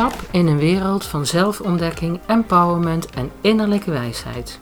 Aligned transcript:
stap 0.00 0.20
in 0.30 0.46
een 0.46 0.58
wereld 0.58 1.04
van 1.04 1.26
zelfontdekking, 1.26 2.20
empowerment 2.26 3.10
en 3.10 3.30
innerlijke 3.40 3.90
wijsheid. 3.90 4.58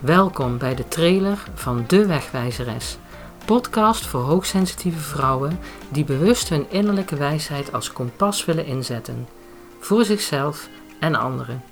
Welkom 0.00 0.58
bij 0.58 0.74
de 0.74 0.88
trailer 0.88 1.44
van 1.54 1.84
De 1.86 2.06
Wegwijzeres, 2.06 2.98
podcast 3.44 4.06
voor 4.06 4.20
hoogsensitieve 4.20 4.98
vrouwen 4.98 5.58
die 5.88 6.04
bewust 6.04 6.48
hun 6.48 6.66
innerlijke 6.70 7.16
wijsheid 7.16 7.72
als 7.72 7.92
kompas 7.92 8.44
willen 8.44 8.66
inzetten, 8.66 9.28
voor 9.80 10.04
zichzelf 10.04 10.68
en 11.00 11.14
anderen. 11.14 11.62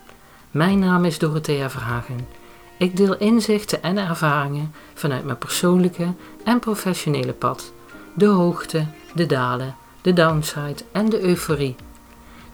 Mijn 0.51 0.79
naam 0.79 1.05
is 1.05 1.19
Dorothea 1.19 1.71
Verhagen. 1.71 2.29
Ik 2.79 2.97
deel 2.97 3.17
inzichten 3.17 3.83
en 3.83 3.99
ervaringen 3.99 4.75
vanuit 4.95 5.25
mijn 5.25 5.39
persoonlijke 5.39 6.15
en 6.45 6.59
professionele 6.59 7.33
pad, 7.33 7.73
de 8.15 8.27
hoogte, 8.27 8.87
de 9.15 9.27
dalen, 9.27 9.75
de 10.03 10.13
downside 10.13 10.85
en 10.93 11.09
de 11.09 11.21
euforie 11.21 11.77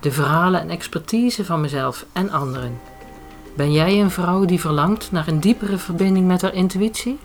de 0.03 0.13
verhalen 0.13 0.61
en 0.61 0.71
expertise 0.71 1.45
van 1.45 1.61
mezelf 1.61 2.07
en 2.13 2.31
anderen. 2.31 2.81
Ben 3.55 3.73
jij 3.73 4.01
een 4.01 4.11
vrouw 4.11 4.45
die 4.45 4.61
verlangt 4.61 5.13
naar 5.13 5.29
een 5.29 5.41
diepere 5.41 5.79
verbinding 5.79 6.27
met 6.27 6.43
haar 6.43 6.55
intuïtie? 6.55 7.19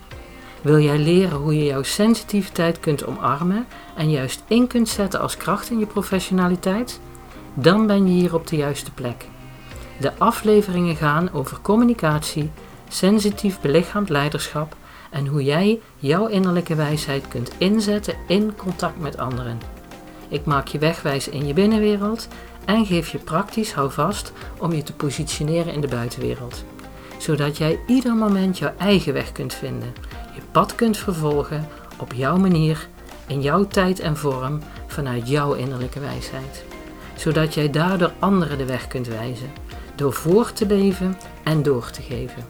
Wil 0.62 0.78
jij 0.78 0.98
leren 0.98 1.38
hoe 1.38 1.56
je 1.56 1.64
jouw 1.64 1.82
sensitiviteit 1.82 2.80
kunt 2.80 3.06
omarmen 3.06 3.66
en 3.96 4.10
juist 4.10 4.42
in 4.46 4.66
kunt 4.66 4.88
zetten 4.88 5.20
als 5.20 5.36
kracht 5.36 5.70
in 5.70 5.78
je 5.78 5.86
professionaliteit? 5.86 7.00
Dan 7.54 7.86
ben 7.86 8.06
je 8.06 8.12
hier 8.12 8.34
op 8.34 8.46
de 8.46 8.56
juiste 8.56 8.90
plek. 8.92 9.26
De 10.00 10.12
afleveringen 10.18 10.96
gaan 10.96 11.32
over 11.32 11.60
communicatie, 11.62 12.50
sensitief 12.88 13.60
belichaamd 13.60 14.08
leiderschap 14.08 14.76
en 15.10 15.26
hoe 15.26 15.44
jij 15.44 15.80
jouw 15.96 16.26
innerlijke 16.26 16.74
wijsheid 16.74 17.28
kunt 17.28 17.50
inzetten 17.56 18.14
in 18.26 18.56
contact 18.56 19.00
met 19.00 19.16
anderen. 19.16 19.77
Ik 20.28 20.44
maak 20.44 20.68
je 20.68 20.78
wegwijs 20.78 21.28
in 21.28 21.46
je 21.46 21.52
binnenwereld 21.52 22.28
en 22.64 22.86
geef 22.86 23.08
je 23.08 23.18
praktisch 23.18 23.72
houvast 23.72 24.32
om 24.58 24.72
je 24.72 24.82
te 24.82 24.92
positioneren 24.92 25.72
in 25.72 25.80
de 25.80 25.88
buitenwereld. 25.88 26.64
Zodat 27.18 27.56
jij 27.56 27.80
ieder 27.86 28.14
moment 28.14 28.58
jouw 28.58 28.72
eigen 28.78 29.12
weg 29.12 29.32
kunt 29.32 29.54
vinden, 29.54 29.94
je 30.34 30.40
pad 30.50 30.74
kunt 30.74 30.96
vervolgen 30.96 31.68
op 31.98 32.12
jouw 32.12 32.36
manier, 32.36 32.88
in 33.26 33.40
jouw 33.40 33.66
tijd 33.66 34.00
en 34.00 34.16
vorm, 34.16 34.60
vanuit 34.86 35.28
jouw 35.28 35.52
innerlijke 35.52 36.00
wijsheid. 36.00 36.64
Zodat 37.16 37.54
jij 37.54 37.70
daardoor 37.70 38.12
anderen 38.18 38.58
de 38.58 38.66
weg 38.66 38.86
kunt 38.86 39.06
wijzen, 39.06 39.50
door 39.94 40.12
voor 40.12 40.52
te 40.52 40.66
leven 40.66 41.18
en 41.44 41.62
door 41.62 41.90
te 41.90 42.02
geven. 42.02 42.44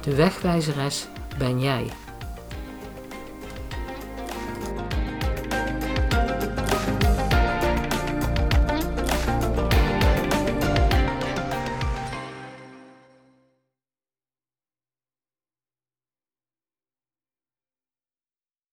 De 0.00 0.14
wegwijzeres 0.14 1.06
ben 1.38 1.60
jij. 1.60 1.86